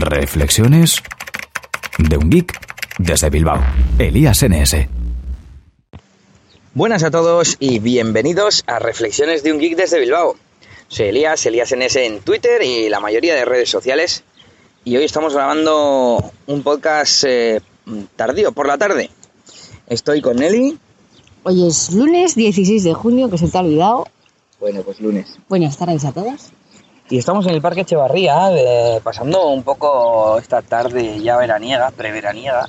Reflexiones 0.00 1.02
de 1.98 2.16
un 2.16 2.30
geek 2.30 2.58
desde 2.98 3.30
Bilbao. 3.30 3.62
Elías 3.98 4.42
NS. 4.42 4.88
Buenas 6.74 7.02
a 7.02 7.10
todos 7.10 7.56
y 7.58 7.78
bienvenidos 7.78 8.64
a 8.66 8.78
Reflexiones 8.78 9.42
de 9.42 9.52
un 9.52 9.58
geek 9.58 9.76
desde 9.76 9.98
Bilbao. 9.98 10.36
Soy 10.88 11.06
Elías, 11.06 11.44
Elías 11.46 11.74
NS 11.74 11.96
en 11.96 12.20
Twitter 12.20 12.62
y 12.62 12.88
la 12.88 13.00
mayoría 13.00 13.34
de 13.34 13.44
redes 13.44 13.70
sociales. 13.70 14.24
Y 14.84 14.96
hoy 14.96 15.04
estamos 15.04 15.34
grabando 15.34 16.32
un 16.46 16.62
podcast 16.62 17.24
eh, 17.24 17.60
tardío, 18.16 18.52
por 18.52 18.66
la 18.66 18.78
tarde. 18.78 19.10
Estoy 19.86 20.20
con 20.20 20.36
Nelly. 20.36 20.78
Hoy 21.42 21.66
es 21.66 21.92
lunes 21.92 22.34
16 22.34 22.84
de 22.84 22.94
junio, 22.94 23.30
que 23.30 23.38
se 23.38 23.48
te 23.48 23.58
ha 23.58 23.62
olvidado. 23.62 24.06
Bueno, 24.60 24.82
pues 24.82 25.00
lunes. 25.00 25.38
Buenas 25.48 25.76
tardes 25.76 26.04
a 26.04 26.12
todos. 26.12 26.52
Y 27.08 27.18
estamos 27.18 27.46
en 27.46 27.54
el 27.54 27.62
Parque 27.62 27.82
Echevarría, 27.82 28.48
de- 28.48 29.00
pasando 29.02 29.48
un 29.48 29.62
poco 29.62 30.38
esta 30.38 30.62
tarde 30.62 31.20
ya 31.20 31.36
veraniega, 31.36 31.90
preveraniega. 31.92 32.66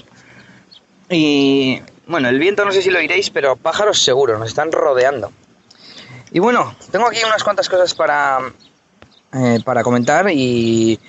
Y 1.10 1.82
bueno, 2.06 2.30
el 2.30 2.38
viento 2.40 2.64
no 2.66 2.72
sé 2.72 2.82
si 2.82 2.90
lo 2.92 3.02
iréis, 3.02 3.30
pero 3.30 3.56
pájaros 3.56 4.00
seguro, 4.02 4.38
nos 4.38 4.50
están 4.50 4.72
rodeando. 4.72 5.32
Y 6.32 6.40
bueno, 6.40 6.76
tengo 6.92 7.08
aquí 7.08 7.20
unas 7.26 7.44
cuantas 7.44 7.68
cosas 7.70 7.94
para, 7.96 8.40
eh, 9.34 9.60
para 9.66 9.82
comentar 9.84 10.30
y, 10.30 11.00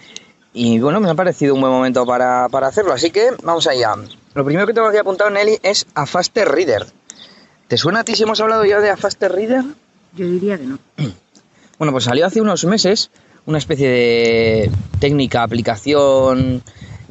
y 0.55 0.78
bueno, 0.78 1.00
me 1.00 1.10
ha 1.10 1.14
parecido 1.14 1.55
un 1.55 1.60
buen 1.60 1.72
momento 1.72 2.06
para, 2.06 2.48
para 2.48 2.69
hacerlo, 2.69 2.92
así 2.95 3.10
que 3.10 3.30
vamos 3.42 3.66
allá. 3.66 3.95
Lo 4.34 4.45
primero 4.45 4.66
que 4.66 4.72
tengo 4.72 4.86
aquí 4.86 4.98
apuntado, 4.98 5.28
Nelly, 5.30 5.58
es 5.62 5.86
a 5.95 6.06
Faster 6.06 6.48
Reader. 6.48 6.86
¿Te 7.66 7.77
suena 7.77 8.00
a 8.00 8.05
ti 8.05 8.14
si 8.14 8.22
hemos 8.22 8.41
hablado 8.41 8.64
ya 8.64 8.80
de 8.80 8.91
a 8.91 8.97
Faster 8.97 9.30
Reader? 9.33 9.64
Yo 10.14 10.27
diría 10.27 10.56
que 10.56 10.64
no. 10.64 10.78
Bueno, 11.78 11.92
pues 11.92 12.05
salió 12.05 12.27
hace 12.27 12.41
unos 12.41 12.64
meses 12.64 13.10
una 13.48 13.59
especie 13.59 13.88
de 13.88 14.70
técnica, 15.00 15.42
aplicación 15.42 16.62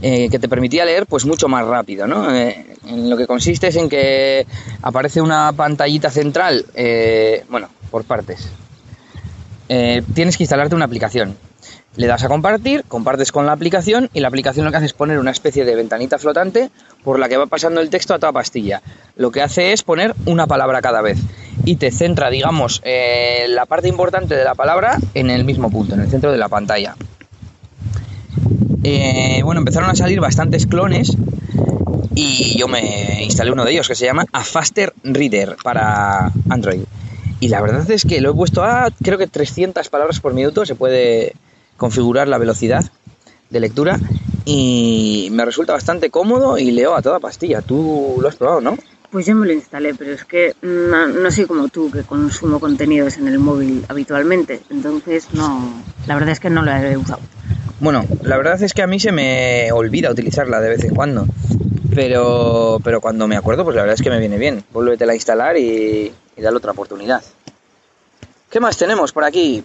eh, 0.02 0.30
que 0.30 0.38
te 0.38 0.48
permitía 0.48 0.86
leer 0.86 1.08
pues 1.08 1.26
mucho 1.26 1.48
más 1.48 1.66
rápido, 1.66 2.06
¿no? 2.06 2.34
Eh, 2.34 2.68
en 2.86 3.10
lo 3.10 3.18
que 3.18 3.26
consiste 3.26 3.68
es 3.68 3.76
en 3.76 3.90
que 3.90 4.46
aparece 4.84 5.20
una 5.20 5.52
pantallita 5.54 6.12
central, 6.12 6.64
eh, 6.76 7.44
bueno, 7.50 7.70
por 7.90 8.04
partes. 8.04 8.50
Tienes 9.68 10.38
que 10.38 10.44
instalarte 10.44 10.76
una 10.76 10.86
aplicación. 10.86 11.36
Le 11.98 12.06
das 12.06 12.24
a 12.24 12.28
compartir, 12.28 12.84
compartes 12.88 13.32
con 13.32 13.48
la 13.48 13.54
aplicación 13.54 14.12
y 14.14 14.20
la 14.20 14.28
aplicación 14.28 14.66
lo 14.66 14.72
que 14.72 14.78
hace 14.78 14.86
es 14.86 14.94
poner 14.94 15.18
una 15.18 15.32
especie 15.32 15.66
de 15.66 15.76
ventanita 15.76 16.20
flotante 16.20 16.70
por 17.04 17.18
la 17.18 17.28
que 17.28 17.38
va 17.38 17.48
pasando 17.48 17.82
el 17.82 17.90
texto 17.90 18.14
a 18.14 18.20
toda 18.20 18.32
pastilla. 18.32 18.84
Lo 19.16 19.32
que 19.32 19.42
hace 19.42 19.74
es 19.74 19.82
poner 19.82 20.14
una 20.28 20.46
palabra 20.46 20.80
cada 20.80 21.02
vez 21.02 21.18
y 21.66 21.78
te 21.78 21.90
centra, 21.90 22.30
digamos, 22.30 22.82
eh, 22.86 23.48
la 23.50 23.66
parte 23.66 23.88
importante 23.88 24.36
de 24.36 24.44
la 24.44 24.54
palabra 24.54 25.00
en 25.16 25.32
el 25.32 25.44
mismo 25.44 25.72
punto, 25.72 25.96
en 25.96 26.02
el 26.02 26.10
centro 26.10 26.32
de 26.32 26.38
la 26.38 26.50
pantalla. 26.50 26.96
Eh, 28.84 29.42
bueno, 29.44 29.62
empezaron 29.62 29.90
a 29.90 29.96
salir 29.96 30.20
bastantes 30.20 30.68
clones 30.68 31.18
y 32.14 32.60
yo 32.60 32.68
me 32.68 33.24
instalé 33.24 33.52
uno 33.52 33.66
de 33.66 33.72
ellos 33.72 33.88
que 33.88 33.96
se 33.96 34.06
llama 34.06 34.26
A 34.34 34.44
Faster 34.44 34.94
Reader 35.04 35.58
para 35.64 36.32
Android. 36.48 36.82
Y 37.40 37.48
la 37.50 37.60
verdad 37.60 37.90
es 37.90 38.04
que 38.04 38.22
lo 38.22 38.32
he 38.32 38.34
puesto 38.36 38.64
a 38.64 38.90
creo 39.02 39.18
que 39.18 39.26
300 39.26 39.90
palabras 39.90 40.20
por 40.20 40.36
minuto, 40.36 40.64
se 40.64 40.76
puede 40.76 41.34
configurar 41.78 42.28
la 42.28 42.38
velocidad 42.38 42.84
de 43.50 43.60
lectura 43.60 44.00
y 44.46 45.30
me 45.32 45.46
resulta 45.46 45.74
bastante 45.74 46.10
cómodo 46.10 46.58
y 46.58 46.72
leo 46.72 46.96
a 46.96 47.02
toda 47.02 47.20
pastilla. 47.20 47.62
Tú 47.62 48.18
lo 48.20 48.28
has 48.28 48.36
probado, 48.36 48.62
¿no? 48.62 48.78
Pues 49.12 49.26
yo 49.26 49.36
me 49.36 49.48
lo 49.48 49.54
instalé, 49.54 49.94
pero 49.94 50.12
es 50.12 50.26
que 50.26 50.54
no, 50.62 51.08
no 51.08 51.32
soy 51.32 51.46
como 51.46 51.70
tú, 51.70 51.90
que 51.90 52.04
consumo 52.04 52.60
contenidos 52.60 53.18
en 53.18 53.28
el 53.28 53.40
móvil 53.40 53.86
habitualmente. 53.88 54.62
Entonces, 54.70 55.28
no. 55.34 55.82
La 56.08 56.16
verdad 56.16 56.32
es 56.32 56.40
que 56.42 56.50
no 56.50 56.62
lo 56.62 56.72
he 56.72 56.98
usado. 56.98 57.22
Bueno, 57.80 58.06
la 58.24 58.38
verdad 58.38 58.62
es 58.62 58.74
que 58.74 58.82
a 58.82 58.88
mí 58.88 59.00
se 59.00 59.12
me 59.12 59.72
olvida 59.72 60.12
utilizarla 60.12 60.60
de 60.60 60.70
vez 60.70 60.84
en 60.84 60.96
cuando. 60.96 61.26
Pero, 61.96 62.80
pero 62.84 63.00
cuando 63.00 63.28
me 63.28 63.38
acuerdo, 63.38 63.64
pues 63.64 63.76
la 63.76 63.84
verdad 63.84 63.96
es 63.96 64.02
que 64.02 64.10
me 64.10 64.20
viene 64.20 64.38
bien. 64.38 64.64
Vuélvetela 64.74 65.14
a 65.14 65.16
instalar 65.16 65.58
y, 65.58 66.12
y 66.36 66.42
dale 66.42 66.58
otra 66.58 66.72
oportunidad. 66.72 67.24
¿Qué 68.50 68.60
más 68.60 68.78
tenemos 68.78 69.14
por 69.14 69.24
aquí? 69.24 69.64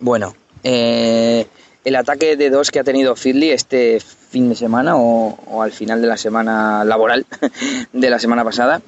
Bueno, 0.00 0.34
eh, 0.64 1.46
el 1.84 1.96
ataque 1.96 2.36
de 2.36 2.48
dos 2.48 2.70
que 2.70 2.80
ha 2.80 2.84
tenido 2.84 3.14
Feedly 3.14 3.50
este 3.50 4.00
fin 4.00 4.48
de 4.48 4.56
semana 4.56 4.96
o, 4.96 5.62
al 5.62 5.70
final 5.70 6.00
de 6.00 6.08
la 6.08 6.16
semana 6.16 6.84
laboral 6.84 7.26
de 7.92 8.10
la 8.10 8.18
semana 8.18 8.42
pasada. 8.42 8.80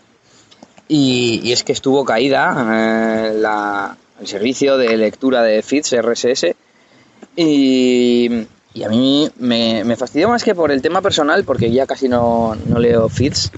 Y, 0.89 1.53
es 1.53 1.63
que 1.63 1.73
estuvo 1.73 2.05
caída 2.05 2.67
eh, 2.73 3.43
el 4.21 4.27
servicio 4.27 4.79
de 4.79 4.97
lectura 4.97 5.43
de 5.43 5.63
feeds 5.63 5.95
RSS 6.01 6.55
y, 7.37 8.47
a 8.85 8.89
mí 8.89 9.31
me, 9.37 9.85
me 9.85 9.97
fastidió 9.97 10.29
más 10.29 10.45
que 10.45 10.55
por 10.55 10.71
el 10.71 10.81
tema 10.81 11.03
personal, 11.03 11.45
porque 11.45 11.71
ya 11.71 11.87
casi 11.87 12.09
no, 12.09 12.55
no 12.67 12.79
leo 12.79 13.09
feeds, 13.09 13.51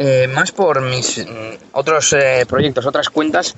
eh, 0.00 0.28
más 0.32 0.52
por 0.52 0.80
mis 0.80 1.18
mm, 1.18 1.64
otros 1.72 2.14
proyectos, 2.46 2.86
otras 2.86 3.10
cuentas 3.10 3.56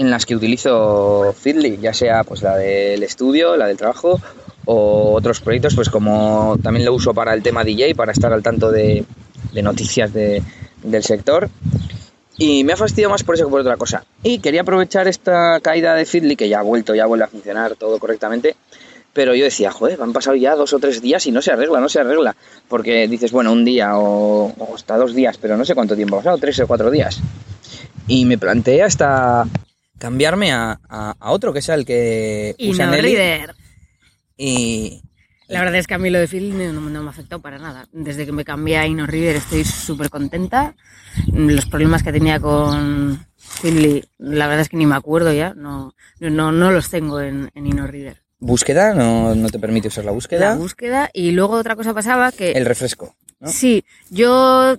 en 0.00 0.10
las 0.10 0.24
que 0.24 0.34
utilizo 0.34 1.34
Feedly, 1.38 1.78
ya 1.78 1.92
sea 1.92 2.24
pues 2.24 2.40
la 2.42 2.56
del 2.56 3.02
estudio, 3.02 3.56
la 3.56 3.66
del 3.66 3.76
trabajo 3.76 4.18
o 4.64 5.12
otros 5.12 5.40
proyectos, 5.40 5.74
pues 5.74 5.90
como 5.90 6.56
también 6.62 6.86
lo 6.86 6.94
uso 6.94 7.12
para 7.12 7.34
el 7.34 7.42
tema 7.42 7.64
DJ, 7.64 7.94
para 7.94 8.12
estar 8.12 8.32
al 8.32 8.42
tanto 8.42 8.70
de, 8.70 9.04
noticias 9.62 10.12
de- 10.14 10.42
del 10.82 11.02
sector. 11.04 11.50
Y 12.38 12.64
me 12.64 12.72
ha 12.72 12.76
fastidiado 12.78 13.10
más 13.10 13.22
por 13.24 13.34
eso 13.34 13.44
que 13.44 13.50
por 13.50 13.60
otra 13.60 13.76
cosa. 13.76 14.04
Y 14.22 14.38
quería 14.38 14.62
aprovechar 14.62 15.06
esta 15.06 15.60
caída 15.60 15.94
de 15.94 16.06
Feedly, 16.06 16.36
que 16.36 16.48
ya 16.48 16.60
ha 16.60 16.62
vuelto, 16.62 16.94
ya 16.94 17.04
vuelve 17.04 17.24
a 17.24 17.28
funcionar 17.28 17.74
todo 17.76 17.98
correctamente. 17.98 18.56
Pero 19.12 19.34
yo 19.34 19.44
decía, 19.44 19.70
joder, 19.70 20.00
han 20.00 20.14
pasado 20.14 20.36
ya 20.36 20.54
dos 20.54 20.72
o 20.72 20.78
tres 20.78 21.02
días 21.02 21.26
y 21.26 21.32
no 21.32 21.42
se 21.42 21.52
arregla, 21.52 21.78
no 21.80 21.90
se 21.90 22.00
arregla. 22.00 22.34
Porque 22.68 23.06
dices, 23.06 23.32
bueno, 23.32 23.52
un 23.52 23.66
día 23.66 23.98
o, 23.98 24.54
o 24.56 24.74
hasta 24.74 24.96
dos 24.96 25.14
días, 25.14 25.36
pero 25.36 25.58
no 25.58 25.64
sé 25.66 25.74
cuánto 25.74 25.94
tiempo 25.96 26.14
ha 26.16 26.18
pasado, 26.20 26.38
tres 26.38 26.58
o 26.60 26.66
cuatro 26.66 26.90
días. 26.90 27.20
Y 28.06 28.24
me 28.24 28.38
planteé 28.38 28.82
hasta 28.82 29.44
cambiarme 30.00 30.50
a, 30.50 30.80
a- 30.88 31.14
a 31.20 31.30
otro, 31.30 31.52
que 31.52 31.62
sea 31.62 31.76
el 31.76 31.84
que 31.84 32.56
Y 32.58 32.70
usa 32.70 32.86
no 32.86 32.92
Nelly. 32.92 33.14
reader. 33.14 33.54
Y, 34.36 35.02
La 35.48 35.60
verdad 35.60 35.76
es 35.76 35.86
que 35.86 35.94
a 35.94 35.98
mí 35.98 36.10
lo 36.10 36.18
de 36.18 36.26
Phil 36.26 36.56
no, 36.56 36.72
no 36.72 37.02
me 37.02 37.06
ha 37.06 37.10
afectado 37.10 37.40
para 37.42 37.58
nada. 37.58 37.86
Desde 37.92 38.24
que 38.26 38.32
me 38.32 38.44
cambié 38.44 38.78
a 38.78 38.86
InnoReader 38.86 39.36
estoy 39.36 39.64
súper 39.64 40.08
contenta. 40.10 40.74
Los 41.32 41.66
problemas 41.66 42.02
que 42.02 42.12
tenía 42.12 42.40
con 42.40 43.26
Philly, 43.60 44.02
la 44.18 44.46
verdad 44.46 44.62
es 44.62 44.68
que 44.68 44.76
ni 44.78 44.86
me 44.86 44.94
acuerdo 44.96 45.32
ya. 45.32 45.52
No, 45.54 45.94
no, 46.20 46.50
no 46.52 46.70
los 46.70 46.88
tengo 46.88 47.20
en, 47.20 47.50
en 47.54 47.66
InnoReader. 47.66 48.22
búsqueda, 48.38 48.94
no, 48.94 49.34
no 49.34 49.48
te 49.50 49.58
permite 49.58 49.88
usar 49.88 50.04
la 50.06 50.12
búsqueda. 50.12 50.50
La 50.50 50.54
búsqueda. 50.56 51.10
Y 51.12 51.32
luego 51.32 51.54
otra 51.56 51.76
cosa 51.76 51.92
pasaba 51.92 52.32
que... 52.32 52.52
el 52.52 52.64
refresco. 52.64 53.14
¿no? 53.40 53.48
Sí, 53.48 53.84
yo 54.10 54.78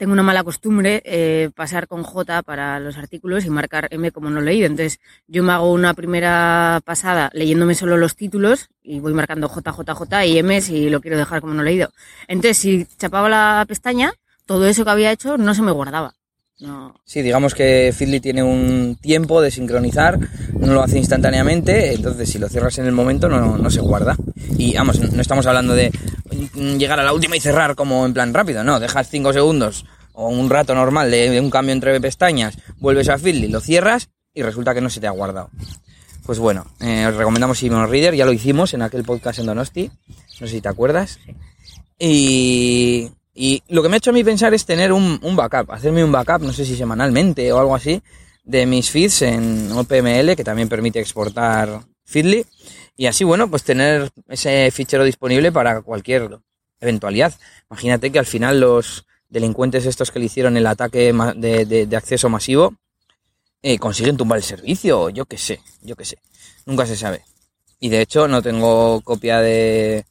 tengo 0.00 0.14
una 0.14 0.22
mala 0.22 0.42
costumbre 0.44 1.02
eh, 1.04 1.50
pasar 1.54 1.86
con 1.86 2.02
J 2.04 2.42
para 2.42 2.80
los 2.80 2.96
artículos 2.96 3.44
y 3.44 3.50
marcar 3.50 3.86
M 3.90 4.10
como 4.12 4.30
no 4.30 4.40
leído. 4.40 4.66
Entonces, 4.66 4.98
yo 5.28 5.42
me 5.42 5.52
hago 5.52 5.70
una 5.70 5.92
primera 5.92 6.80
pasada 6.86 7.28
leyéndome 7.34 7.74
solo 7.74 7.98
los 7.98 8.16
títulos 8.16 8.70
y 8.82 8.98
voy 8.98 9.12
marcando 9.12 9.46
J, 9.46 9.70
J, 9.70 9.94
J 9.94 10.24
y 10.24 10.38
M 10.38 10.58
si 10.62 10.88
lo 10.88 11.02
quiero 11.02 11.18
dejar 11.18 11.42
como 11.42 11.52
no 11.52 11.62
leído. 11.62 11.90
Entonces, 12.28 12.56
si 12.56 12.86
chapaba 12.96 13.28
la 13.28 13.62
pestaña, 13.68 14.14
todo 14.46 14.66
eso 14.66 14.86
que 14.86 14.90
había 14.90 15.12
hecho 15.12 15.36
no 15.36 15.52
se 15.54 15.60
me 15.60 15.70
guardaba. 15.70 16.14
No. 16.60 16.94
Sí, 17.04 17.20
digamos 17.20 17.54
que 17.54 17.92
Feedly 17.94 18.20
tiene 18.20 18.42
un 18.42 18.96
tiempo 19.02 19.42
de 19.42 19.50
sincronizar, 19.50 20.18
no 20.58 20.72
lo 20.72 20.82
hace 20.82 20.96
instantáneamente, 20.96 21.94
entonces 21.94 22.28
si 22.28 22.38
lo 22.38 22.48
cierras 22.48 22.78
en 22.78 22.86
el 22.86 22.92
momento 22.92 23.28
no, 23.28 23.70
se 23.70 23.80
guarda. 23.80 24.16
Y 24.56 24.76
vamos, 24.76 24.98
no 24.98 25.20
estamos 25.20 25.46
hablando 25.46 25.74
de 25.74 25.90
llegar 26.30 27.00
a 27.00 27.04
la 27.04 27.12
última 27.12 27.36
y 27.36 27.40
cerrar 27.40 27.74
como 27.74 28.06
en 28.06 28.14
plan 28.14 28.34
rápido, 28.34 28.64
no, 28.64 28.80
dejas 28.80 29.08
5 29.08 29.32
segundos 29.32 29.84
o 30.12 30.28
un 30.28 30.50
rato 30.50 30.74
normal 30.74 31.10
de, 31.10 31.40
un 31.40 31.50
cambio 31.50 31.72
entre 31.72 32.00
pestañas, 32.00 32.58
vuelves 32.78 33.08
a 33.08 33.18
Feedly, 33.18 33.48
lo 33.48 33.60
cierras 33.60 34.10
y 34.34 34.42
resulta 34.42 34.74
que 34.74 34.80
no 34.80 34.90
se 34.90 35.00
te 35.00 35.06
ha 35.06 35.10
guardado. 35.10 35.50
Pues 36.24 36.38
bueno, 36.38 36.66
eh, 36.80 37.06
os 37.06 37.16
recomendamos 37.16 37.62
Email 37.62 37.88
Reader, 37.88 38.14
ya 38.14 38.26
lo 38.26 38.32
hicimos 38.32 38.74
en 38.74 38.82
aquel 38.82 39.04
podcast 39.04 39.38
en 39.38 39.46
Donosti, 39.46 39.90
no 40.40 40.46
sé 40.46 40.48
si 40.48 40.60
te 40.60 40.68
acuerdas. 40.68 41.18
Y, 41.98 43.10
y 43.34 43.62
lo 43.68 43.82
que 43.82 43.88
me 43.88 43.96
ha 43.96 43.98
hecho 43.98 44.10
a 44.10 44.12
mí 44.12 44.22
pensar 44.22 44.54
es 44.54 44.64
tener 44.64 44.92
un, 44.92 45.18
un 45.22 45.36
backup, 45.36 45.70
hacerme 45.72 46.04
un 46.04 46.12
backup, 46.12 46.42
no 46.42 46.52
sé 46.52 46.64
si 46.64 46.76
semanalmente 46.76 47.52
o 47.52 47.58
algo 47.58 47.74
así, 47.74 48.02
de 48.44 48.66
mis 48.66 48.90
feeds 48.90 49.22
en 49.22 49.70
OPML, 49.72 50.36
que 50.36 50.44
también 50.44 50.68
permite 50.68 51.00
exportar 51.00 51.80
Feedly. 52.04 52.44
Y 53.00 53.06
así, 53.06 53.24
bueno, 53.24 53.48
pues 53.48 53.62
tener 53.64 54.10
ese 54.28 54.70
fichero 54.70 55.04
disponible 55.04 55.50
para 55.50 55.80
cualquier 55.80 56.38
eventualidad. 56.80 57.32
Imagínate 57.70 58.12
que 58.12 58.18
al 58.18 58.26
final 58.26 58.60
los 58.60 59.06
delincuentes 59.30 59.86
estos 59.86 60.10
que 60.10 60.18
le 60.18 60.26
hicieron 60.26 60.58
el 60.58 60.66
ataque 60.66 61.10
de, 61.36 61.64
de- 61.86 61.96
acceso 61.96 62.28
masivo 62.28 62.74
eh, 63.62 63.78
consiguen 63.78 64.16
tumbar 64.18 64.38
el 64.38 64.44
servicio, 64.44 65.10
yo 65.10 65.26
qué 65.26 65.38
sé, 65.38 65.60
yo 65.82 65.96
qué 65.96 66.04
sé. 66.04 66.18
Nunca 66.66 66.86
se 66.86 66.96
sabe. 66.96 67.24
Y 67.80 67.90
de 67.90 68.02
hecho 68.02 68.28
no 68.28 68.42
tengo 68.42 69.00
copia 69.02 69.40
de, 69.40 70.04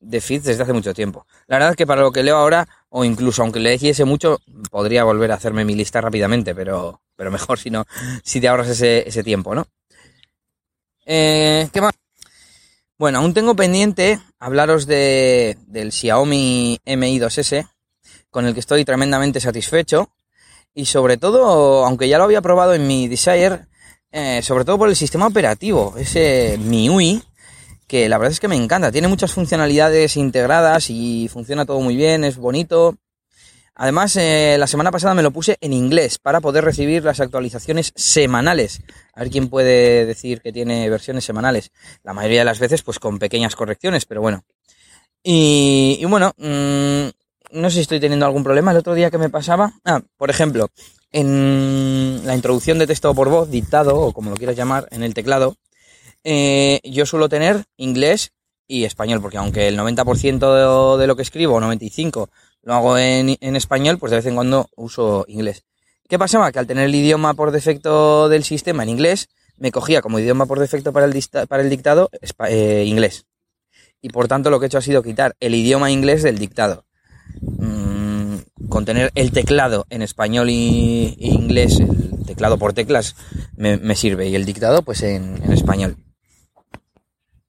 de 0.00 0.20
desde 0.20 0.62
hace 0.62 0.72
mucho 0.74 0.94
tiempo. 0.94 1.26
La 1.48 1.56
verdad 1.56 1.70
es 1.72 1.76
que 1.76 1.86
para 1.86 2.02
lo 2.02 2.12
que 2.12 2.22
leo 2.24 2.36
ahora, 2.36 2.68
o 2.90 3.04
incluso 3.04 3.42
aunque 3.42 3.60
le 3.60 3.74
hiciese 3.74 4.04
mucho, 4.04 4.40
podría 4.70 5.04
volver 5.04 5.32
a 5.32 5.36
hacerme 5.36 5.64
mi 5.64 5.74
lista 5.74 6.00
rápidamente, 6.00 6.54
pero, 6.54 7.02
pero 7.16 7.30
mejor 7.32 7.58
si 7.58 7.70
no, 7.70 7.86
si 8.24 8.40
te 8.40 8.48
ahorras 8.48 8.68
ese, 8.70 9.08
ese 9.08 9.24
tiempo, 9.24 9.54
¿no? 9.54 9.66
Eh, 11.06 11.68
¿Qué 11.72 11.80
más? 11.80 11.92
Bueno, 12.98 13.18
aún 13.20 13.32
tengo 13.32 13.54
pendiente 13.54 14.18
hablaros 14.40 14.84
de, 14.86 15.56
del 15.68 15.92
Xiaomi 15.92 16.80
Mi 16.84 17.20
2S, 17.20 17.68
con 18.28 18.44
el 18.44 18.54
que 18.54 18.60
estoy 18.60 18.84
tremendamente 18.84 19.38
satisfecho. 19.38 20.10
Y 20.74 20.86
sobre 20.86 21.16
todo, 21.16 21.86
aunque 21.86 22.08
ya 22.08 22.18
lo 22.18 22.24
había 22.24 22.42
probado 22.42 22.74
en 22.74 22.88
mi 22.88 23.06
Desire, 23.06 23.66
eh, 24.10 24.42
sobre 24.42 24.64
todo 24.64 24.78
por 24.78 24.88
el 24.88 24.96
sistema 24.96 25.28
operativo, 25.28 25.94
ese 25.96 26.58
MIUI, 26.58 27.22
que 27.86 28.08
la 28.08 28.18
verdad 28.18 28.32
es 28.32 28.40
que 28.40 28.48
me 28.48 28.56
encanta. 28.56 28.90
Tiene 28.90 29.06
muchas 29.06 29.32
funcionalidades 29.32 30.16
integradas 30.16 30.90
y 30.90 31.28
funciona 31.32 31.66
todo 31.66 31.80
muy 31.80 31.94
bien, 31.94 32.24
es 32.24 32.36
bonito. 32.36 32.96
Además, 33.80 34.16
eh, 34.16 34.56
la 34.58 34.66
semana 34.66 34.90
pasada 34.90 35.14
me 35.14 35.22
lo 35.22 35.30
puse 35.30 35.56
en 35.60 35.72
inglés 35.72 36.18
para 36.18 36.40
poder 36.40 36.64
recibir 36.64 37.04
las 37.04 37.20
actualizaciones 37.20 37.92
semanales. 37.94 38.82
A 39.14 39.20
ver 39.20 39.30
quién 39.30 39.48
puede 39.48 40.04
decir 40.04 40.40
que 40.40 40.52
tiene 40.52 40.90
versiones 40.90 41.24
semanales. 41.24 41.70
La 42.02 42.12
mayoría 42.12 42.40
de 42.40 42.44
las 42.44 42.58
veces, 42.58 42.82
pues 42.82 42.98
con 42.98 43.20
pequeñas 43.20 43.54
correcciones, 43.54 44.04
pero 44.04 44.20
bueno. 44.20 44.42
Y, 45.22 46.04
bueno, 46.08 46.32
mmm, 46.38 47.08
no 47.52 47.70
sé 47.70 47.74
si 47.76 47.80
estoy 47.82 48.00
teniendo 48.00 48.26
algún 48.26 48.42
problema. 48.42 48.72
El 48.72 48.78
otro 48.78 48.94
día 48.94 49.12
que 49.12 49.18
me 49.18 49.30
pasaba, 49.30 49.72
ah, 49.84 50.00
por 50.16 50.28
ejemplo, 50.28 50.70
en 51.12 52.22
la 52.24 52.34
introducción 52.34 52.80
de 52.80 52.88
texto 52.88 53.14
por 53.14 53.28
voz, 53.28 53.48
dictado, 53.48 53.96
o 53.96 54.12
como 54.12 54.30
lo 54.30 54.36
quieras 54.36 54.56
llamar, 54.56 54.88
en 54.90 55.04
el 55.04 55.14
teclado, 55.14 55.54
eh, 56.24 56.80
yo 56.82 57.06
suelo 57.06 57.28
tener 57.28 57.64
inglés 57.76 58.32
y 58.66 58.84
español, 58.84 59.22
porque 59.22 59.38
aunque 59.38 59.68
el 59.68 59.78
90% 59.78 60.96
de, 60.98 61.06
lo 61.06 61.16
que 61.16 61.22
escribo, 61.22 61.54
o 61.54 61.60
95%, 61.60 62.28
lo 62.68 62.74
hago 62.74 62.98
en, 62.98 63.56
español, 63.56 63.96
pues 63.96 64.10
de 64.10 64.16
vez 64.16 64.26
en 64.26 64.34
cuando 64.34 64.68
uso 64.76 65.24
inglés. 65.26 65.64
¿Qué 66.06 66.18
pasaba? 66.18 66.52
Que 66.52 66.58
al 66.58 66.66
tener 66.66 66.84
el 66.84 66.94
idioma 66.94 67.32
por 67.32 67.50
defecto 67.50 68.28
del 68.28 68.44
sistema 68.44 68.82
en 68.82 68.90
inglés, 68.90 69.30
me 69.56 69.72
cogía 69.72 70.02
como 70.02 70.18
idioma 70.18 70.44
por 70.44 70.58
defecto 70.60 70.92
para 70.92 71.06
el, 71.06 71.12
dictado 71.14 72.10
eh, 72.46 72.84
inglés. 72.86 73.24
Y 74.02 74.10
por 74.10 74.28
tanto 74.28 74.50
lo 74.50 74.60
que 74.60 74.66
he 74.66 74.68
hecho 74.68 74.76
ha 74.76 74.82
sido 74.82 75.02
quitar 75.02 75.34
el 75.40 75.54
idioma 75.54 75.90
inglés 75.90 76.22
del 76.22 76.36
dictado. 76.36 76.84
Mm, 77.40 78.36
con 78.68 78.84
tener 78.84 79.12
el 79.14 79.32
teclado 79.32 79.86
en 79.88 80.02
español 80.02 80.50
y, 80.50 81.16
inglés, 81.20 81.80
el 81.80 82.26
teclado 82.26 82.58
por 82.58 82.74
teclas, 82.74 83.16
me, 83.56 83.96
sirve. 83.96 84.28
Y 84.28 84.34
el 84.34 84.44
dictado, 84.44 84.82
pues 84.82 85.02
en, 85.04 85.42
español. 85.50 85.96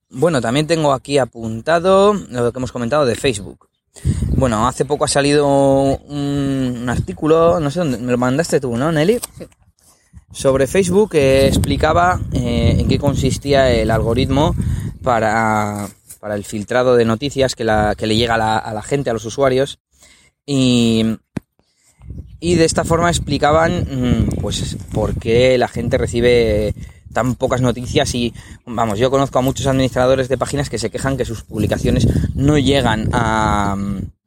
Bueno, 0.09 0.39
también 0.39 0.65
tengo 0.65 0.93
aquí 0.93 1.17
apuntado 1.17 2.13
lo 2.13 2.53
que 2.53 2.57
hemos 2.57 2.71
comentado 2.71 3.05
de 3.05 3.15
Facebook. 3.15 3.68
Bueno, 4.35 4.67
hace 4.67 4.85
poco 4.85 5.05
ha 5.05 5.07
salido 5.07 5.47
un, 5.47 6.85
artículo, 6.87 7.59
no 7.59 7.71
sé 7.71 7.79
dónde, 7.79 7.97
me 7.97 8.11
lo 8.11 8.17
mandaste 8.17 8.59
tú, 8.59 8.77
¿no, 8.77 8.91
Nelly? 8.91 9.19
Sobre 10.31 10.67
Facebook 10.67 11.11
que 11.11 11.47
explicaba 11.47 12.19
eh, 12.31 12.77
en 12.79 12.87
qué 12.87 12.99
consistía 12.99 13.71
el 13.71 13.91
algoritmo 13.91 14.55
para, 15.03 15.89
para 16.19 16.35
el 16.35 16.43
filtrado 16.43 16.95
de 16.95 17.05
noticias 17.05 17.55
que, 17.55 17.63
la, 17.63 17.95
que 17.95 18.07
le 18.07 18.15
llega 18.15 18.35
a 18.35 18.73
la, 18.73 18.81
gente, 18.81 19.09
a 19.09 19.13
los 19.13 19.25
usuarios. 19.25 19.79
Y, 20.45 21.17
y 22.39 22.55
de 22.55 22.65
esta 22.65 22.83
forma 22.83 23.09
explicaban 23.09 23.85
mm, 23.89 24.41
pues 24.41 24.77
por 24.93 25.15
qué 25.15 25.57
la 25.57 25.67
gente 25.67 25.97
recibe 25.97 26.73
tan 27.13 27.35
pocas 27.35 27.61
noticias 27.61 28.13
y 28.13 28.33
vamos, 28.65 28.99
yo 28.99 29.09
conozco 29.09 29.39
a 29.39 29.41
muchos 29.41 29.65
administradores 29.67 30.29
de 30.29 30.37
páginas 30.37 30.69
que 30.69 30.77
se 30.77 30.89
quejan 30.89 31.17
que 31.17 31.25
sus 31.25 31.43
publicaciones 31.43 32.07
no 32.35 32.57
llegan 32.57 33.09
a, 33.13 33.75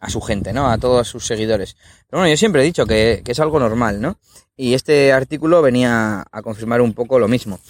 a 0.00 0.10
su 0.10 0.20
gente, 0.20 0.52
¿no? 0.52 0.68
A 0.68 0.78
todos 0.78 1.06
sus 1.06 1.24
seguidores. 1.24 1.76
Pero 2.08 2.20
bueno, 2.20 2.30
yo 2.30 2.36
siempre 2.36 2.62
he 2.62 2.64
dicho 2.64 2.84
que, 2.84 3.22
que, 3.24 3.32
es 3.32 3.40
algo 3.40 3.60
normal, 3.60 4.00
¿no? 4.00 4.18
Y 4.56 4.74
este 4.74 5.12
artículo 5.12 5.62
venía 5.62 6.24
a 6.30 6.42
confirmar 6.42 6.80
un 6.80 6.92
poco 6.92 7.18
lo 7.18 7.28
mismo 7.28 7.60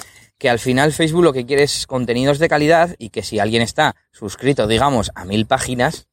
que 0.43 0.51
al 0.51 0.59
final 0.59 0.93
Facebook 0.93 1.23
lo 1.23 1.33
que 1.33 1.47
quiere 1.47 1.63
es 1.63 1.87
contenidos 1.87 2.41
de 2.41 2.49
calidad 2.49 2.97
y 2.99 3.11
que 3.11 3.23
si 3.23 3.39
alguien 3.39 3.63
está 3.63 3.95
suscrito, 4.11 4.67
digamos, 4.67 5.13
a 5.15 5.25
mil 5.25 5.47
páginas, 5.47 6.09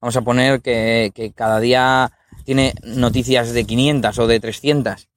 vamos 0.00 0.16
a 0.16 0.22
poner 0.22 0.62
que, 0.62 1.32
cada 1.36 1.60
día 1.60 2.10
tiene 2.44 2.74
noticias 2.84 3.52
de 3.52 3.64
500 3.64 4.18
o 4.18 4.26
de 4.26 4.40
300, 4.40 5.08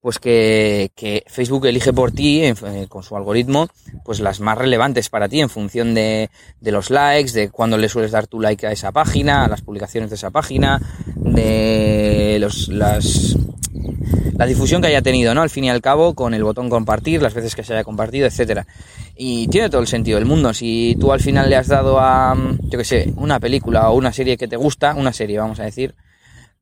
pues 0.00 0.18
que, 0.18 0.90
Facebook 1.26 1.66
elige 1.66 1.92
por 1.92 2.12
ti 2.12 2.42
eh, 2.42 2.54
con 2.88 3.02
su 3.02 3.16
algoritmo, 3.16 3.68
pues 4.04 4.20
las 4.20 4.40
más 4.40 4.56
relevantes 4.56 5.08
para 5.10 5.28
ti 5.28 5.40
en 5.40 5.50
función 5.50 5.94
de, 5.94 6.30
de 6.60 6.72
los 6.72 6.90
likes, 6.90 7.32
de 7.32 7.50
cuándo 7.50 7.76
le 7.76 7.88
sueles 7.88 8.12
dar 8.12 8.26
tu 8.26 8.40
like 8.40 8.66
a 8.66 8.72
esa 8.72 8.92
página, 8.92 9.44
a 9.44 9.48
las 9.48 9.60
publicaciones 9.60 10.10
de 10.10 10.16
esa 10.16 10.30
página, 10.30 10.80
de 11.16 12.38
los, 12.40 12.68
las 12.68 13.36
la 14.40 14.46
difusión 14.46 14.80
que 14.80 14.88
haya 14.88 15.02
tenido, 15.02 15.34
¿no? 15.34 15.42
Al 15.42 15.50
fin 15.50 15.64
y 15.64 15.70
al 15.70 15.82
cabo, 15.82 16.14
con 16.14 16.32
el 16.32 16.42
botón 16.42 16.70
compartir, 16.70 17.20
las 17.20 17.34
veces 17.34 17.54
que 17.54 17.62
se 17.62 17.74
haya 17.74 17.84
compartido, 17.84 18.26
etcétera. 18.26 18.66
Y 19.14 19.48
tiene 19.48 19.68
todo 19.68 19.82
el 19.82 19.86
sentido 19.86 20.18
del 20.18 20.24
mundo. 20.24 20.54
Si 20.54 20.96
tú 20.98 21.12
al 21.12 21.20
final 21.20 21.50
le 21.50 21.56
has 21.56 21.68
dado 21.68 22.00
a, 22.00 22.34
yo 22.62 22.78
qué 22.78 22.84
sé, 22.84 23.12
una 23.16 23.38
película 23.38 23.90
o 23.90 23.96
una 23.98 24.14
serie 24.14 24.38
que 24.38 24.48
te 24.48 24.56
gusta, 24.56 24.94
una 24.94 25.12
serie, 25.12 25.38
vamos 25.38 25.60
a 25.60 25.64
decir, 25.64 25.94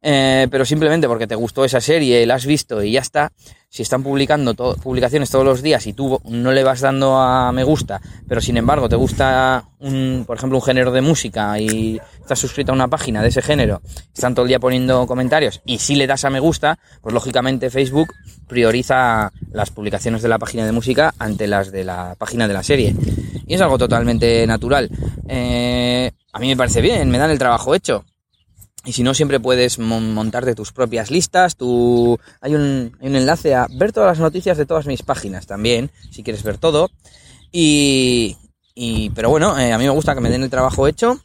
eh, 0.01 0.47
pero 0.51 0.65
simplemente 0.65 1.09
porque 1.09 1.27
te 1.27 1.35
gustó 1.35 1.65
esa 1.65 1.81
serie, 1.81 2.25
la 2.25 2.37
has 2.37 2.47
visto 2.47 2.83
y 2.83 2.93
ya 2.93 3.01
está. 3.01 3.33
Si 3.71 3.83
están 3.83 4.03
publicando 4.03 4.55
publicaciones 4.77 5.29
todos 5.29 5.45
los 5.45 5.61
días 5.61 5.87
y 5.87 5.93
tú 5.93 6.19
no 6.25 6.53
le 6.53 6.65
vas 6.65 6.81
dando 6.81 7.19
a 7.19 7.53
me 7.53 7.65
gusta, 7.65 8.01
pero 8.27 8.41
sin 8.41 8.57
embargo 8.57 8.89
te 8.89 8.97
gusta, 8.97 9.65
un, 9.81 10.25
por 10.27 10.39
ejemplo, 10.39 10.57
un 10.57 10.65
género 10.65 10.91
de 10.91 11.03
música 11.03 11.59
y 11.59 12.01
estás 12.19 12.39
suscrito 12.39 12.73
a 12.73 12.75
una 12.75 12.89
página 12.89 13.21
de 13.21 13.29
ese 13.29 13.43
género, 13.43 13.83
están 14.15 14.35
todo 14.35 14.47
el 14.47 14.49
día 14.49 14.59
poniendo 14.59 15.07
comentarios 15.07 15.61
y 15.67 15.81
si 15.81 15.97
le 15.97 16.07
das 16.07 16.25
a 16.25 16.31
me 16.31 16.41
gusta, 16.41 16.79
pues 17.03 17.13
lógicamente 17.13 17.69
Facebook 17.69 18.09
prioriza 18.47 19.33
las 19.53 19.71
publicaciones 19.71 20.23
de 20.23 20.29
la 20.29 20.39
página 20.39 20.65
de 20.65 20.73
música 20.73 21.13
ante 21.19 21.47
las 21.47 21.71
de 21.71 21.85
la 21.85 22.15
página 22.17 22.49
de 22.49 22.55
la 22.55 22.63
serie. 22.63 22.97
Y 23.47 23.55
es 23.55 23.61
algo 23.61 23.77
totalmente 23.77 24.47
natural. 24.47 24.91
Eh, 25.29 26.11
a 26.33 26.39
mí 26.39 26.49
me 26.49 26.57
parece 26.57 26.81
bien, 26.81 27.11
me 27.11 27.19
dan 27.19 27.31
el 27.31 27.39
trabajo 27.39 27.75
hecho 27.75 28.05
y 28.85 28.93
si 28.93 29.03
no, 29.03 29.13
siempre 29.15 29.41
puedes 29.41 29.79
montarte 29.79 30.55
tus 30.55 30.73
propias 30.73 31.11
listas. 31.11 31.57
Tu... 31.57 32.19
Hay, 32.41 32.55
un, 32.55 32.97
hay 33.01 33.09
un 33.09 33.17
enlace 33.17 33.55
a 33.55 33.67
ver 33.71 33.93
todas 33.93 34.17
las 34.17 34.21
noticias 34.21 34.57
de 34.57 34.67
todas 34.67 34.87
mis 34.87 35.03
páginas 35.03 35.47
también, 35.47 35.91
si 36.11 36.23
quieres 36.23 36.43
ver 36.43 36.59
todo. 36.59 36.91
Y, 37.53 38.37
y 38.75 39.11
pero 39.11 39.31
bueno, 39.31 39.59
eh, 39.59 39.73
a 39.73 39.79
mí 39.79 39.85
me 39.85 39.91
gusta 39.91 40.15
que 40.15 40.21
me 40.21 40.31
den 40.31 40.43
el 40.43 40.51
trabajo 40.51 40.87
hecho. 40.87 41.21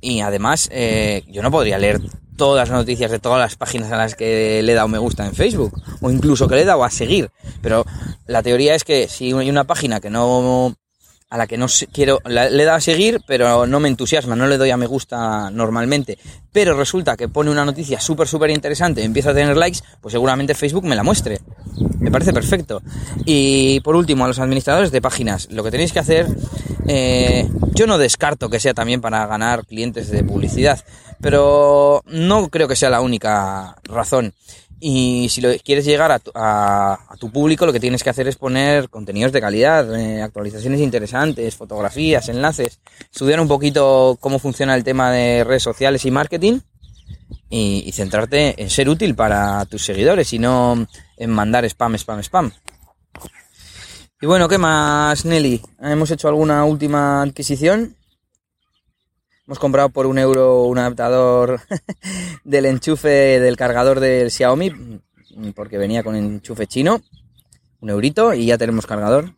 Y 0.00 0.20
además, 0.20 0.68
eh, 0.72 1.22
yo 1.28 1.42
no 1.42 1.50
podría 1.50 1.78
leer 1.78 2.00
todas 2.36 2.68
las 2.68 2.76
noticias 2.76 3.10
de 3.10 3.20
todas 3.20 3.38
las 3.38 3.54
páginas 3.56 3.92
a 3.92 3.96
las 3.96 4.16
que 4.16 4.60
le 4.62 4.72
he 4.72 4.74
dado 4.74 4.88
me 4.88 4.98
gusta 4.98 5.26
en 5.26 5.34
Facebook. 5.34 5.80
O 6.00 6.10
incluso 6.10 6.48
que 6.48 6.56
le 6.56 6.62
he 6.62 6.64
dado 6.64 6.82
a 6.82 6.90
seguir. 6.90 7.30
Pero 7.60 7.84
la 8.26 8.42
teoría 8.42 8.74
es 8.74 8.82
que 8.82 9.06
si 9.06 9.32
hay 9.32 9.50
una 9.50 9.64
página 9.64 10.00
que 10.00 10.10
no 10.10 10.74
a 11.32 11.38
la 11.38 11.46
que 11.46 11.56
no 11.56 11.66
quiero, 11.90 12.20
le 12.26 12.64
da 12.64 12.74
a 12.74 12.80
seguir, 12.82 13.22
pero 13.26 13.66
no 13.66 13.80
me 13.80 13.88
entusiasma, 13.88 14.36
no 14.36 14.46
le 14.46 14.58
doy 14.58 14.68
a 14.68 14.76
me 14.76 14.86
gusta 14.86 15.50
normalmente, 15.50 16.18
pero 16.52 16.76
resulta 16.76 17.16
que 17.16 17.26
pone 17.26 17.50
una 17.50 17.64
noticia 17.64 17.98
súper, 18.00 18.28
súper 18.28 18.50
interesante 18.50 19.00
y 19.00 19.04
empieza 19.04 19.30
a 19.30 19.34
tener 19.34 19.56
likes, 19.56 19.78
pues 20.02 20.12
seguramente 20.12 20.54
Facebook 20.54 20.84
me 20.84 20.94
la 20.94 21.02
muestre. 21.02 21.40
Me 22.00 22.10
parece 22.10 22.34
perfecto. 22.34 22.82
Y 23.24 23.80
por 23.80 23.96
último, 23.96 24.26
a 24.26 24.28
los 24.28 24.40
administradores 24.40 24.92
de 24.92 25.00
páginas, 25.00 25.48
lo 25.50 25.64
que 25.64 25.70
tenéis 25.70 25.94
que 25.94 26.00
hacer, 26.00 26.26
eh, 26.86 27.48
yo 27.72 27.86
no 27.86 27.96
descarto 27.96 28.50
que 28.50 28.60
sea 28.60 28.74
también 28.74 29.00
para 29.00 29.26
ganar 29.26 29.64
clientes 29.64 30.10
de 30.10 30.22
publicidad, 30.24 30.84
pero 31.22 32.02
no 32.08 32.50
creo 32.50 32.68
que 32.68 32.76
sea 32.76 32.90
la 32.90 33.00
única 33.00 33.76
razón. 33.84 34.34
Y 34.84 35.28
si 35.28 35.40
quieres 35.58 35.84
llegar 35.84 36.10
a 36.10 36.18
tu, 36.18 36.32
a, 36.34 37.14
tu, 37.20 37.30
público, 37.30 37.64
lo 37.64 37.72
que 37.72 37.78
tienes 37.78 38.02
que 38.02 38.10
hacer 38.10 38.26
es 38.26 38.34
poner 38.34 38.90
contenidos 38.90 39.30
de 39.30 39.40
calidad, 39.40 39.94
eh, 39.94 40.20
actualizaciones 40.20 40.80
interesantes, 40.80 41.54
fotografías, 41.54 42.28
enlaces, 42.28 42.80
estudiar 43.00 43.40
un 43.40 43.46
poquito 43.46 44.18
cómo 44.18 44.40
funciona 44.40 44.74
el 44.74 44.82
tema 44.82 45.12
de 45.12 45.44
redes 45.44 45.62
sociales 45.62 46.04
y 46.04 46.10
marketing 46.10 46.58
y, 47.48 47.84
y 47.86 47.92
centrarte 47.92 48.60
en 48.60 48.70
ser 48.70 48.88
útil 48.88 49.14
para 49.14 49.64
tus 49.66 49.84
seguidores 49.84 50.32
y 50.32 50.40
no 50.40 50.84
en 51.16 51.30
mandar 51.30 51.64
spam, 51.64 51.94
spam, 51.94 52.18
spam. 52.18 52.50
Y 54.20 54.26
bueno, 54.26 54.48
¿qué 54.48 54.58
más, 54.58 55.24
Nelly? 55.24 55.62
¿Hemos 55.80 56.10
hecho 56.10 56.26
alguna 56.26 56.64
última 56.64 57.22
adquisición? 57.22 57.94
Hemos 59.46 59.58
comprado 59.58 59.88
por 59.88 60.06
un 60.06 60.18
euro 60.18 60.64
un 60.64 60.78
adaptador 60.78 61.60
del 62.44 62.66
enchufe 62.66 63.40
del 63.40 63.56
cargador 63.56 63.98
del 63.98 64.30
Xiaomi, 64.30 65.00
porque 65.54 65.78
venía 65.78 66.04
con 66.04 66.14
enchufe 66.14 66.68
chino, 66.68 67.02
un 67.80 67.90
eurito 67.90 68.34
y 68.34 68.46
ya 68.46 68.56
tenemos 68.56 68.86
cargador. 68.86 69.34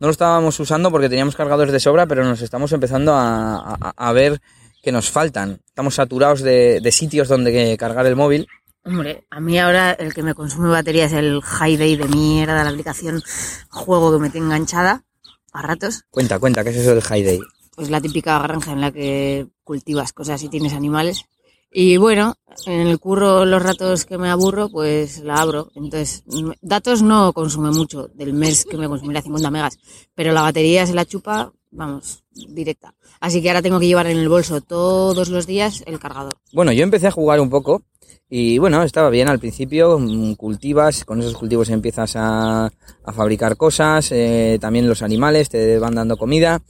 No 0.00 0.08
lo 0.08 0.10
estábamos 0.10 0.58
usando 0.58 0.90
porque 0.90 1.10
teníamos 1.10 1.36
cargadores 1.36 1.72
de 1.72 1.80
sobra, 1.80 2.06
pero 2.06 2.24
nos 2.24 2.40
estamos 2.40 2.72
empezando 2.72 3.12
a, 3.14 4.12
ver 4.14 4.40
que 4.82 4.90
nos 4.90 5.10
faltan. 5.10 5.60
Estamos 5.66 5.94
saturados 5.94 6.40
de, 6.40 6.90
sitios 6.90 7.28
donde 7.28 7.76
cargar 7.76 8.06
el 8.06 8.16
móvil. 8.16 8.48
Hombre, 8.84 9.26
a 9.30 9.38
mí 9.38 9.58
ahora 9.60 9.92
el 9.92 10.12
que 10.12 10.22
me 10.22 10.34
consume 10.34 10.70
batería 10.70 11.04
es 11.04 11.12
el 11.12 11.40
High 11.40 11.76
Day 11.76 11.96
de 11.96 12.08
mierda 12.08 12.58
de 12.58 12.64
la 12.64 12.70
aplicación 12.70 13.22
juego 13.68 14.12
que 14.12 14.18
me 14.18 14.30
tiene 14.30 14.46
enganchada 14.46 15.04
a 15.52 15.62
ratos. 15.62 16.04
Cuenta, 16.10 16.40
cuenta, 16.40 16.64
¿qué 16.64 16.70
es 16.70 16.76
eso 16.76 16.94
del 16.94 17.02
High 17.02 17.22
Day? 17.22 17.40
Pues 17.74 17.90
la 17.90 18.00
típica 18.00 18.38
granja 18.38 18.72
en 18.72 18.80
la 18.80 18.92
que 18.92 19.46
cultivas 19.64 20.12
cosas 20.12 20.42
y 20.42 20.48
tienes 20.48 20.72
animales. 20.72 21.24
Y 21.70 21.96
bueno, 21.96 22.34
en 22.66 22.86
el 22.86 22.98
curro 22.98 23.46
los 23.46 23.62
ratos 23.62 24.04
que 24.04 24.18
me 24.18 24.28
aburro, 24.28 24.68
pues 24.68 25.20
la 25.20 25.36
abro. 25.36 25.70
Entonces, 25.74 26.22
datos 26.60 27.02
no 27.02 27.32
consume 27.32 27.70
mucho, 27.70 28.08
del 28.14 28.34
mes 28.34 28.66
que 28.66 28.76
me 28.76 28.88
consumirá 28.88 29.22
50 29.22 29.50
megas, 29.50 29.78
pero 30.14 30.32
la 30.32 30.42
batería 30.42 30.86
se 30.86 30.94
la 30.94 31.06
chupa 31.06 31.52
vamos, 31.72 32.22
directa. 32.32 32.94
Así 33.20 33.42
que 33.42 33.48
ahora 33.48 33.62
tengo 33.62 33.80
que 33.80 33.86
llevar 33.86 34.06
en 34.06 34.18
el 34.18 34.28
bolso 34.28 34.60
todos 34.60 35.28
los 35.28 35.46
días 35.46 35.82
el 35.86 35.98
cargador. 35.98 36.34
Bueno, 36.52 36.72
yo 36.72 36.84
empecé 36.84 37.08
a 37.08 37.10
jugar 37.10 37.40
un 37.40 37.50
poco 37.50 37.82
y 38.28 38.58
bueno, 38.58 38.82
estaba 38.82 39.10
bien 39.10 39.28
al 39.28 39.40
principio, 39.40 39.98
mm, 39.98 40.34
cultivas, 40.34 41.04
con 41.04 41.20
esos 41.20 41.34
cultivos 41.34 41.70
empiezas 41.70 42.14
a, 42.16 42.70
fabricar 43.14 43.56
cosas, 43.56 44.12
eh, 44.12 44.58
también 44.60 44.88
los 44.88 45.02
animales 45.02 45.48
te 45.48 45.78
van 45.78 45.94
dando 45.94 46.16
comida, 46.16 46.62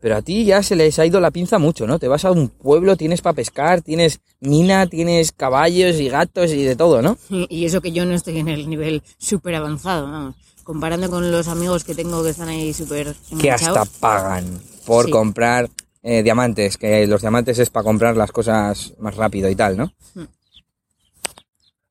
pero 0.00 0.16
a 0.16 0.22
ti 0.22 0.44
ya 0.44 0.62
se 0.62 0.76
les 0.76 0.98
ha 0.98 1.06
ido 1.06 1.20
la 1.20 1.30
pinza 1.30 1.58
mucho, 1.58 1.86
¿no? 1.86 1.98
Te 1.98 2.08
vas 2.08 2.24
a 2.24 2.30
un 2.30 2.48
pueblo, 2.48 2.96
tienes 2.96 3.20
para 3.20 3.34
pescar, 3.34 3.82
tienes 3.82 4.20
mina, 4.40 4.86
tienes 4.86 5.32
caballos 5.32 5.96
y 5.96 6.08
gatos 6.08 6.50
y 6.52 6.62
de 6.64 6.76
todo, 6.76 7.02
¿no? 7.02 7.18
Y 7.30 7.64
eso 7.64 7.80
que 7.80 7.92
yo 7.92 8.04
no 8.04 8.14
estoy 8.14 8.38
en 8.38 8.48
el 8.48 8.68
nivel 8.68 9.02
súper 9.18 9.54
avanzado, 9.56 10.10
vamos. 10.10 10.34
Comparando 10.64 11.08
con 11.08 11.30
los 11.32 11.48
amigos 11.48 11.82
que 11.84 11.94
tengo 11.94 12.22
que 12.22 12.30
están 12.30 12.48
ahí 12.48 12.74
súper 12.74 13.14
Que 13.40 13.50
hasta 13.50 13.84
pagan 14.00 14.60
por 14.84 15.06
Sí. 15.06 15.10
comprar 15.10 15.68
eh, 16.02 16.22
diamantes, 16.22 16.76
que 16.76 17.06
los 17.06 17.20
diamantes 17.22 17.58
es 17.58 17.70
para 17.70 17.84
comprar 17.84 18.16
las 18.16 18.30
cosas 18.32 18.94
más 18.98 19.16
rápido 19.16 19.48
y 19.50 19.56
tal, 19.56 19.76
¿no? 19.76 19.92
Hmm. 20.14 20.24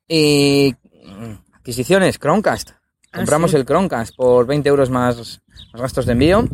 Y 0.07 0.73
mm, 1.05 1.55
adquisiciones, 1.57 2.17
Chromecast. 2.19 2.69
Ah, 3.11 3.17
Compramos 3.17 3.51
sí. 3.51 3.57
el 3.57 3.65
Chromecast 3.65 4.15
por 4.15 4.45
20 4.45 4.69
euros 4.69 4.89
más, 4.89 5.41
más 5.73 5.81
gastos 5.81 6.05
de 6.05 6.13
envío. 6.13 6.47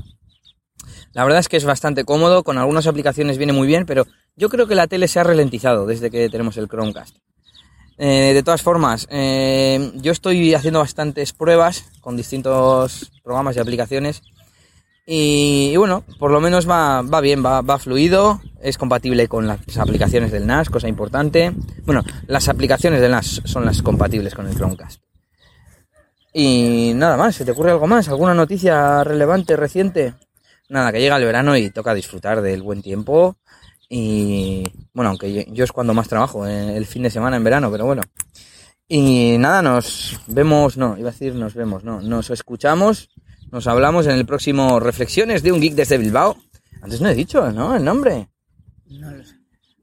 La 1.14 1.24
verdad 1.24 1.40
es 1.40 1.48
que 1.48 1.58
es 1.58 1.66
bastante 1.66 2.06
cómodo, 2.06 2.44
con 2.44 2.58
algunas 2.58 2.88
aplicaciones 2.88 3.38
viene 3.38 3.54
muy 3.54 3.68
bien, 3.68 3.86
pero 3.86 4.08
yo 4.36 4.50
creo 4.50 4.68
que 4.68 4.76
la 4.76 4.88
tele 4.88 5.08
se 5.08 5.20
ha 5.20 5.24
ralentizado 5.24 5.86
desde 5.86 6.10
que 6.10 6.28
tenemos 6.30 6.58
el 6.58 6.68
Chromecast. 6.68 7.16
Eh, 8.00 8.32
de 8.34 8.42
todas 8.42 8.64
formas, 8.64 9.08
eh, 9.12 9.92
yo 9.96 10.12
estoy 10.12 10.56
haciendo 10.56 10.80
bastantes 10.80 11.32
pruebas 11.32 11.86
con 12.02 12.18
distintos 12.18 13.12
programas 13.24 13.56
y 13.56 13.60
aplicaciones. 13.60 14.24
Y, 15.06 15.76
bueno, 15.78 16.04
por 16.18 16.32
lo 16.32 16.40
menos 16.42 16.68
va, 16.68 17.02
va 17.02 17.22
bien, 17.22 17.46
va, 17.46 17.62
va 17.62 17.78
fluido, 17.78 18.42
es 18.62 18.78
compatible 18.78 19.28
con 19.28 19.46
las 19.46 19.78
aplicaciones 19.78 20.32
del 20.32 20.48
NAS, 20.48 20.70
cosa 20.70 20.88
importante. 20.88 21.54
Bueno, 21.86 22.04
las 22.26 22.50
aplicaciones 22.50 23.02
del 23.02 23.12
NAS 23.12 23.42
son 23.46 23.66
las 23.66 23.84
compatibles 23.84 24.34
con 24.34 24.48
el 24.48 24.56
Chromecast. 24.56 25.02
Y 26.34 26.94
nada 26.96 27.18
más, 27.18 27.36
¿se 27.36 27.46
te 27.46 27.52
ocurre 27.52 27.72
algo 27.72 27.86
más? 27.86 28.08
¿Alguna 28.08 28.34
noticia 28.34 29.04
relevante, 29.04 29.56
reciente? 29.56 30.16
Nada, 30.74 30.92
que 30.92 31.00
llega 31.00 31.18
el 31.18 31.24
verano 31.26 31.56
y 31.56 31.70
toca 31.70 31.94
disfrutar 31.94 32.42
del 32.42 32.64
buen 32.64 32.82
tiempo. 32.82 33.38
Y 33.90 34.64
bueno, 34.92 35.10
aunque 35.12 35.46
yo- 35.54 35.64
es 35.64 35.72
cuando 35.72 35.94
más 35.94 36.08
trabajo, 36.08 36.48
eh, 36.48 36.76
el 36.76 36.88
fin 36.88 37.04
de 37.04 37.12
semana 37.12 37.38
en 37.38 37.44
verano, 37.44 37.72
pero 37.72 37.86
bueno. 37.86 38.02
Y 38.88 39.38
nada, 39.38 39.62
nos 39.62 40.20
vemos, 40.26 40.76
no, 40.78 40.98
iba 40.98 41.10
a 41.10 41.12
decir 41.12 41.36
nos 41.36 41.54
vemos, 41.54 41.84
no, 41.84 42.02
nos 42.02 42.32
escuchamos, 42.32 43.10
nos 43.52 43.68
hablamos 43.68 44.08
en 44.08 44.14
el 44.16 44.26
próximo 44.26 44.80
Reflexiones 44.80 45.44
de 45.44 45.52
un 45.52 45.62
Geek 45.62 45.76
desde 45.76 46.00
Bilbao. 46.00 46.38
Antes 46.82 47.02
no 47.02 47.08
he 47.10 47.14
dicho, 47.14 47.52
¿no? 47.52 47.76
El 47.76 47.84
nombre. 47.86 48.30
No 48.88 49.12
lo 49.12 49.24
sé. 49.24 49.36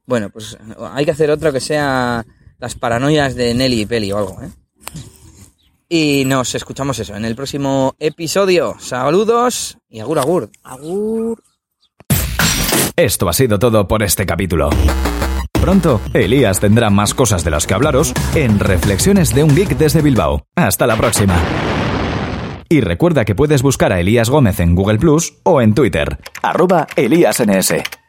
Bueno, 0.06 0.28
pues 0.30 0.58
hay 0.92 1.04
que 1.04 1.12
hacer 1.12 1.30
otro 1.30 1.52
que 1.52 1.60
sea 1.60 2.26
las 2.58 2.74
paranoias 2.74 3.36
de 3.36 3.54
Nelly 3.54 3.82
y 3.82 3.86
Peli 3.86 4.10
o 4.10 4.18
algo, 4.18 4.42
¿eh? 4.42 4.50
Y 5.92 6.22
nos 6.24 6.54
escuchamos 6.54 7.00
eso 7.00 7.16
en 7.16 7.24
el 7.24 7.34
próximo 7.34 7.96
episodio. 7.98 8.76
Saludos 8.78 9.76
y 9.88 9.98
agur 9.98 10.20
agur. 10.20 10.50
Agur. 10.62 11.42
Esto 12.94 13.28
ha 13.28 13.32
sido 13.32 13.58
todo 13.58 13.88
por 13.88 14.04
este 14.04 14.24
capítulo. 14.24 14.70
Pronto, 15.52 16.00
Elías 16.14 16.60
tendrá 16.60 16.90
más 16.90 17.12
cosas 17.12 17.42
de 17.42 17.50
las 17.50 17.66
que 17.66 17.74
hablaros 17.74 18.14
en 18.36 18.60
Reflexiones 18.60 19.34
de 19.34 19.42
un 19.42 19.54
Geek 19.54 19.76
desde 19.76 20.00
Bilbao. 20.00 20.46
Hasta 20.54 20.86
la 20.86 20.96
próxima. 20.96 21.36
Y 22.68 22.82
recuerda 22.82 23.24
que 23.24 23.34
puedes 23.34 23.62
buscar 23.62 23.92
a 23.92 23.98
Elías 23.98 24.30
Gómez 24.30 24.60
en 24.60 24.76
Google 24.76 24.98
Plus 24.98 25.40
o 25.42 25.60
en 25.60 25.74
Twitter, 25.74 26.18
arroba 26.40 26.86
ElíasNS. 26.94 27.99